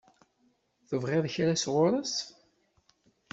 Tebɣiḍ 0.89 1.25
kra 1.33 1.55
sɣur-s? 1.57 2.15